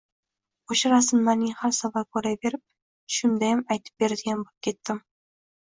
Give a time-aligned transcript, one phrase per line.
[0.75, 2.65] O‘sha rasmlaringni har safar ko‘raverib,
[3.11, 5.07] tushimdayam aytib beradigan bo‘pketdim